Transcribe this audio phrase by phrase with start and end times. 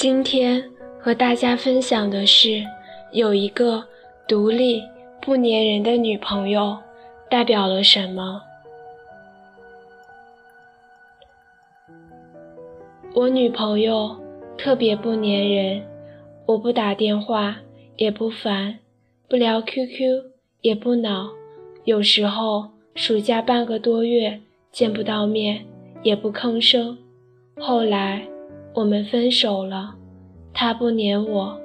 [0.00, 0.64] 今天
[0.98, 2.64] 和大家分享的是，
[3.12, 3.84] 有一个
[4.26, 4.82] 独立
[5.20, 6.74] 不粘人的女朋友
[7.28, 8.40] 代表了什么？
[13.12, 14.16] 我女朋友
[14.56, 15.82] 特别不粘人，
[16.46, 17.58] 我不打电话
[17.96, 18.78] 也不烦，
[19.28, 20.24] 不聊 QQ
[20.62, 21.28] 也不恼，
[21.84, 24.40] 有时候暑假半个多月
[24.72, 25.62] 见不到面
[26.02, 26.96] 也不吭声。
[27.58, 28.26] 后来。
[28.80, 29.94] 我们分手了，
[30.54, 31.60] 他不黏我，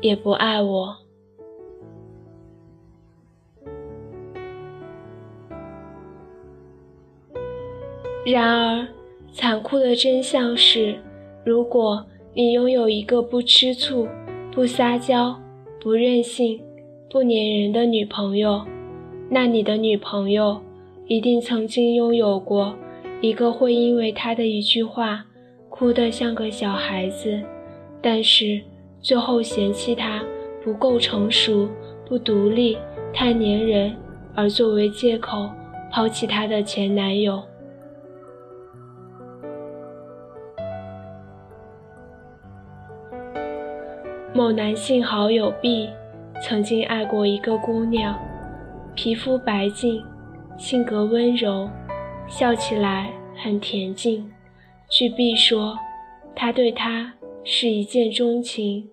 [0.00, 0.96] 也不爱我。
[8.26, 8.88] 然而，
[9.30, 10.98] 残酷的真相是，
[11.44, 12.04] 如果
[12.34, 14.08] 你拥有一个不吃醋、
[14.50, 15.40] 不撒娇、
[15.80, 16.60] 不任性、
[17.08, 18.66] 不粘人的女朋友，
[19.30, 20.60] 那你的女朋友
[21.06, 22.74] 一定曾经拥有过
[23.20, 25.26] 一个会因为她的一句话。
[25.68, 27.40] 哭得像个小孩子，
[28.02, 28.60] 但是
[29.00, 30.22] 最后嫌弃他
[30.64, 31.68] 不够成熟、
[32.06, 32.76] 不独立、
[33.12, 33.96] 太粘人，
[34.34, 35.48] 而作为借口
[35.92, 37.42] 抛弃他的前男友。
[44.34, 45.90] 某男性好友 B
[46.42, 48.16] 曾经爱过一个姑娘，
[48.94, 50.04] 皮肤白净，
[50.56, 51.68] 性格温柔，
[52.28, 54.30] 笑起来很恬静。
[54.90, 55.78] 据 B 说，
[56.34, 57.12] 他对她
[57.44, 58.88] 是一见钟情。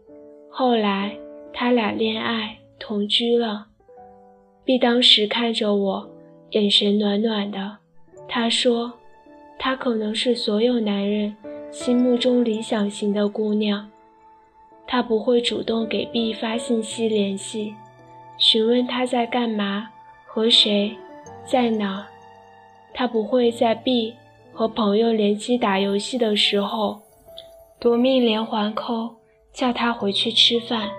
[0.50, 1.16] 后来
[1.54, 3.68] 他俩恋爱同居了。
[4.66, 6.10] B 当时看着我，
[6.52, 7.78] 眼神暖暖的。
[8.28, 8.92] 他说，
[9.58, 11.34] 她可能是所有男人
[11.72, 13.90] 心目中理想型的姑娘。
[14.88, 17.74] 他不会主动给 B 发信息联系，
[18.38, 19.90] 询问他在干嘛、
[20.26, 20.96] 和谁、
[21.46, 22.06] 在哪。
[22.94, 24.14] 他不会在 B。
[24.58, 27.02] 和朋友联机打游戏的时候，
[27.78, 29.14] 夺命连环扣，
[29.52, 30.90] 叫他回去吃饭。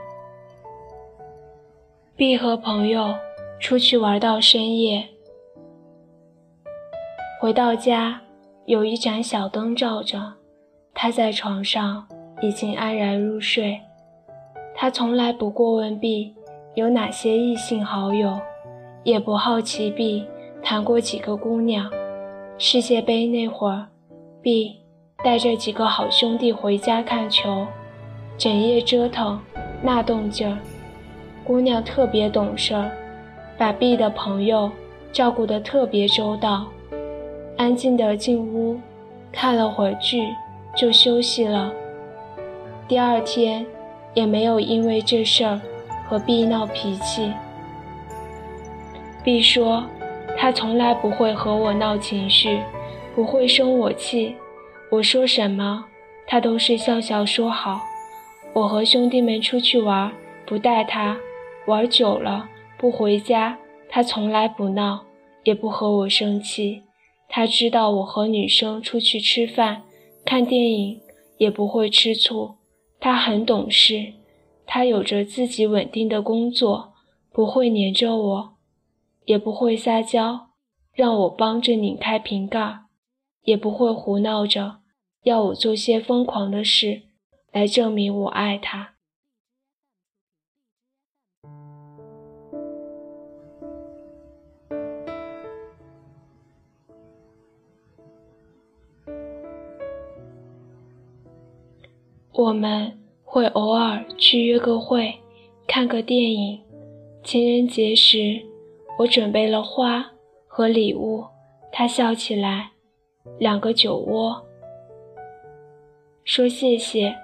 [2.17, 3.15] B 和朋友
[3.59, 5.09] 出去玩到深夜，
[7.41, 8.21] 回到家
[8.67, 10.35] 有一盏小灯照着，
[10.93, 12.07] 他在床上
[12.43, 13.81] 已经安然入睡。
[14.75, 16.35] 他从来不过问 B
[16.75, 18.39] 有哪些异性好友，
[19.03, 20.27] 也不好奇 B
[20.63, 21.91] 谈过几个姑娘。
[22.59, 23.87] 世界杯那会儿
[24.41, 24.77] ，B
[25.23, 27.67] 带着几个好兄弟回家看球，
[28.39, 29.39] 整夜折腾，
[29.83, 30.57] 那动静儿。
[31.45, 32.91] 姑娘特别懂事儿，
[33.59, 34.71] 把 B 的朋友
[35.13, 36.65] 照顾得特别周到。
[37.59, 38.81] 安静地进屋，
[39.31, 40.27] 看了会儿剧，
[40.75, 41.71] 就休息了。
[42.89, 43.67] 第二天
[44.15, 45.61] 也没有因为这事儿
[46.09, 47.31] 和 B 闹脾气。
[49.23, 49.85] B 说。
[50.37, 52.61] 他从来不会和我闹情绪，
[53.15, 54.35] 不会生我气。
[54.91, 55.85] 我说什么，
[56.27, 57.81] 他都是笑笑说好。
[58.53, 60.13] 我和兄弟们出去玩，
[60.47, 61.17] 不带他，
[61.67, 62.49] 玩久了
[62.79, 63.59] 不回家，
[63.89, 65.05] 他从来不闹，
[65.45, 66.83] 也不和我生气。
[67.29, 69.83] 他知道我和女生出去吃饭、
[70.25, 71.01] 看电影
[71.39, 72.55] 也不会吃醋。
[73.01, 74.13] 他很懂事，
[74.67, 76.93] 他有着自己稳定的工作，
[77.33, 78.56] 不会黏着我。
[79.27, 80.51] 也不会撒娇，
[80.93, 82.85] 让我帮着拧开瓶盖，
[83.43, 84.79] 也不会胡闹着
[85.25, 87.03] 要我做些疯狂的事
[87.53, 88.95] 来证明我爱他。
[102.33, 105.19] 我们会偶尔去约个会，
[105.67, 106.63] 看个电影，
[107.25, 108.56] 情人节时。
[108.99, 110.11] 我准备了花
[110.47, 111.25] 和礼物，
[111.71, 112.71] 他笑起来，
[113.39, 114.43] 两个酒窝，
[116.25, 117.15] 说谢谢，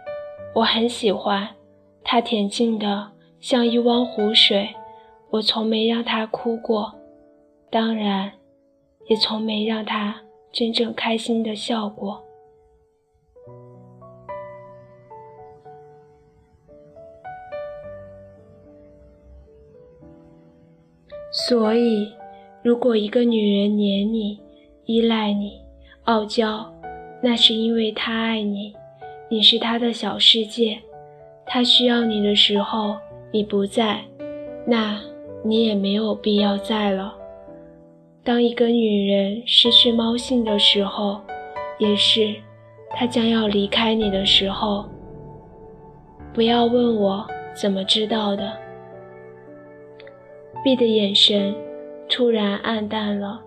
[0.55, 1.49] 我很喜欢。
[2.05, 3.11] 他恬静的
[3.41, 4.69] 像一汪湖水，
[5.31, 6.93] 我从没让他哭过，
[7.71, 8.33] 当然，
[9.07, 10.21] 也从没让他
[10.53, 12.23] 真正开心的笑过。
[21.49, 22.13] 所以，
[22.63, 24.39] 如果一个女人黏你、
[24.85, 25.55] 依赖你、
[26.05, 26.73] 傲娇，
[27.21, 28.73] 那是因为她爱你，
[29.29, 30.79] 你是她的小世界。
[31.45, 32.97] 她需要你的时候
[33.33, 34.01] 你不在，
[34.65, 35.01] 那
[35.45, 37.13] 你也没有必要在了。
[38.23, 41.21] 当一个女人失去猫性的时候，
[41.79, 42.33] 也是
[42.91, 44.85] 她将要离开你的时候。
[46.33, 48.62] 不要问我怎么知道的。
[50.63, 51.53] B 的眼神
[52.09, 53.43] 突然暗淡了。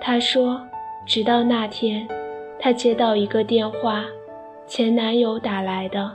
[0.00, 0.60] 他说
[1.04, 2.06] ：“直到那天，
[2.60, 4.04] 他接到一个电话，
[4.66, 6.10] 前男友打来的，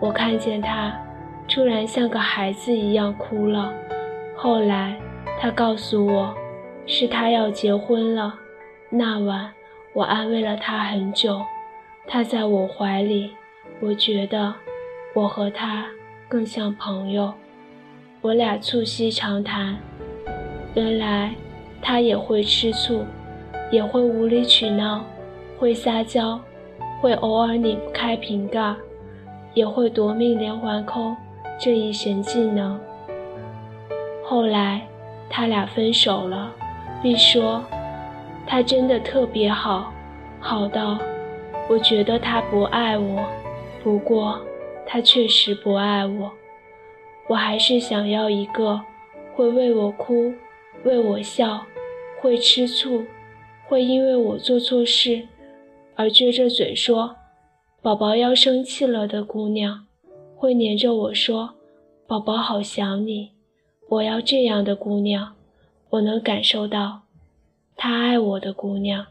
[0.00, 0.92] 我看见他
[1.48, 3.72] 突然像个孩子一样哭了。
[4.36, 4.98] 后来
[5.38, 6.34] 他告诉我，
[6.84, 8.34] 是他要结婚了。
[8.90, 9.48] 那晚
[9.92, 11.40] 我安慰了他很久，
[12.06, 13.32] 他在我怀里，
[13.80, 14.52] 我觉得
[15.14, 15.86] 我和他
[16.28, 17.32] 更像朋友。
[18.20, 19.76] 我俩促膝长谈，
[20.74, 21.34] 原来
[21.80, 23.04] 他也会吃醋，
[23.70, 25.04] 也会无理取闹，
[25.58, 26.40] 会撒娇，
[27.00, 28.74] 会偶尔拧不开瓶盖。
[29.54, 31.16] 也会夺命连环扣
[31.58, 32.78] 这一神技能。
[34.22, 34.82] 后来
[35.28, 36.52] 他俩分手了，
[37.02, 37.64] 并说
[38.46, 39.92] 他真的特别好，
[40.38, 40.98] 好到
[41.68, 43.24] 我觉得他不爱我。
[43.82, 44.38] 不过
[44.86, 46.30] 他确实不爱我，
[47.28, 48.80] 我还是想要一个
[49.34, 50.32] 会为我哭、
[50.84, 51.66] 为我笑、
[52.20, 53.04] 会吃醋、
[53.66, 55.28] 会因为我做错事
[55.94, 57.16] 而撅着嘴说。
[57.80, 59.86] 宝宝要生气了的姑娘，
[60.34, 61.54] 会黏着我说
[62.08, 63.30] ：“宝宝好想你。”
[63.88, 65.34] 我要这样的姑娘，
[65.90, 67.02] 我能感受到，
[67.76, 69.06] 她爱我的姑娘。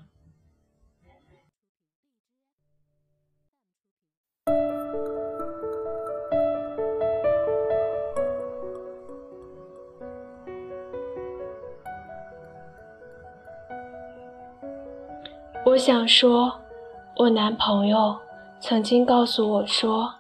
[15.78, 16.52] 我想说，
[17.18, 18.18] 我男朋友。
[18.60, 20.12] 曾经告诉我说，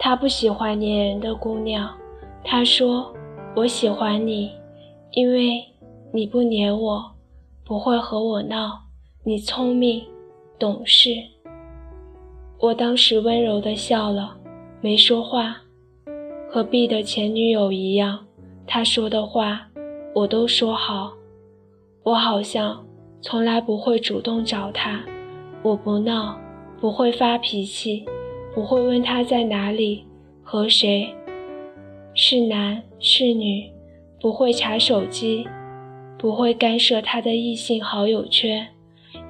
[0.00, 1.96] 他不喜欢黏人的姑娘。
[2.42, 3.14] 他说
[3.54, 4.50] ：“我喜欢你，
[5.12, 5.64] 因为
[6.12, 7.12] 你不黏我，
[7.64, 8.80] 不会和我闹，
[9.22, 10.04] 你聪明
[10.58, 11.14] 懂事。”
[12.58, 14.36] 我当时温柔地笑了，
[14.80, 15.56] 没说话。
[16.50, 18.26] 和 B 的前女友一样，
[18.66, 19.68] 他说的话
[20.16, 21.12] 我都说好。
[22.02, 22.84] 我好像
[23.28, 25.02] 从来不会主动找他，
[25.60, 26.38] 我不闹。
[26.80, 28.04] 不会发脾气，
[28.54, 30.04] 不会问他在哪里
[30.44, 31.12] 和谁，
[32.14, 33.68] 是男是女，
[34.20, 35.48] 不会查手机，
[36.16, 38.68] 不会干涉他的异性好友圈，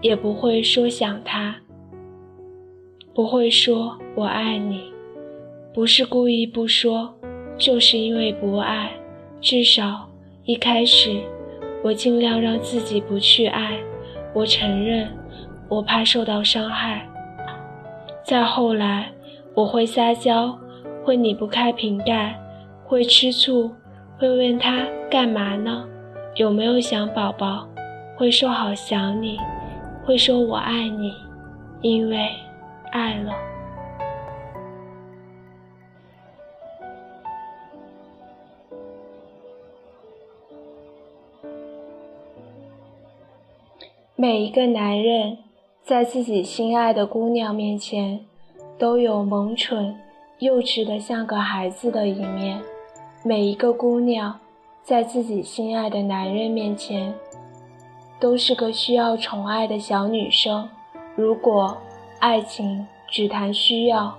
[0.02, 1.56] 也不会说想他，
[3.14, 4.92] 不会说我爱你，
[5.72, 7.14] 不是故意不说，
[7.56, 8.90] 就是因为不爱。
[9.40, 10.10] 至少
[10.44, 11.22] 一开始，
[11.86, 13.78] 我尽量让自己不去爱。
[14.34, 15.08] 我承认，
[15.68, 17.06] 我怕受到伤害。
[18.24, 19.12] 再后来，
[19.54, 20.58] 我会撒娇，
[21.04, 22.36] 会拧不开瓶盖，
[22.84, 23.70] 会吃醋，
[24.18, 25.84] 会问他干嘛呢？
[26.34, 27.68] 有没有想宝宝？
[28.16, 29.38] 会说好想你，
[30.04, 31.14] 会说我爱你，
[31.82, 32.28] 因为
[32.90, 33.32] 爱了。
[44.18, 45.36] 每一个男人。
[45.84, 48.18] 在自己心爱的姑娘面前，
[48.76, 49.94] 都有萌蠢、
[50.40, 52.60] 幼稚的像个孩子的一面。
[53.22, 54.40] 每一个姑娘，
[54.82, 57.14] 在自己心爱的男人面前，
[58.18, 60.68] 都是个需要宠爱的小女生。
[61.14, 61.76] 如果
[62.18, 64.12] 爱情只谈需要，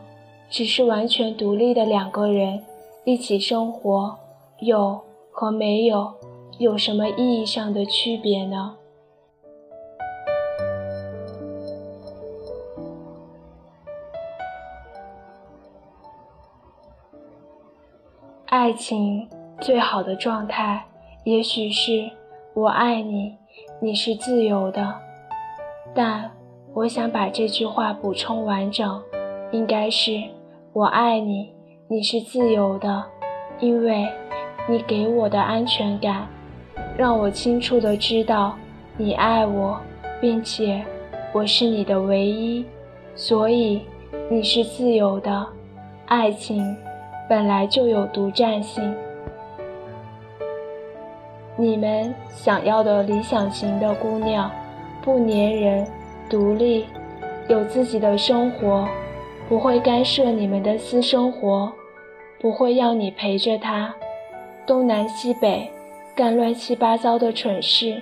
[0.49, 2.63] 只是完全独立的两个人
[3.03, 4.15] 一起生活，
[4.61, 5.01] 有
[5.31, 6.13] 和没有
[6.59, 8.76] 有什么意义上的区别呢？
[18.47, 19.27] 爱情
[19.59, 20.85] 最好的状态，
[21.25, 22.09] 也许是
[22.53, 23.35] 我爱你，
[23.81, 24.95] 你是自由的。
[25.93, 26.31] 但
[26.73, 29.03] 我想把这句话补充完整，
[29.51, 30.23] 应该是
[30.71, 31.51] 我爱你，
[31.89, 33.03] 你是自由的，
[33.59, 34.07] 因为
[34.69, 36.25] 你给我的安全感，
[36.97, 38.55] 让我清楚的知道
[38.95, 39.77] 你爱我，
[40.21, 40.85] 并且
[41.33, 42.65] 我是你的唯一，
[43.13, 43.81] 所以
[44.29, 45.45] 你是自由的，
[46.05, 46.77] 爱情。
[47.27, 48.95] 本来就有独占性。
[51.55, 54.51] 你们想要的理想型的姑娘，
[55.01, 55.87] 不粘人，
[56.29, 56.85] 独立，
[57.47, 58.87] 有自己的生活，
[59.49, 61.71] 不会干涉你们的私生活，
[62.39, 63.93] 不会要你陪着她，
[64.65, 65.69] 东南西北
[66.15, 68.01] 干乱七八糟的蠢事，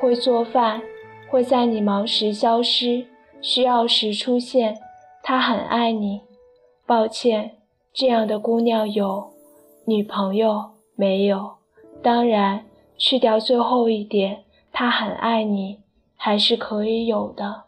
[0.00, 0.80] 会做饭，
[1.28, 3.04] 会在你忙时消失，
[3.40, 4.76] 需要时出现。
[5.24, 6.20] 他很爱你，
[6.84, 7.52] 抱歉。
[7.92, 9.30] 这样的姑娘有，
[9.84, 11.56] 女朋友没有？
[12.02, 12.64] 当然，
[12.96, 15.80] 去掉最后一点，她很爱你，
[16.16, 17.64] 还是可以有的。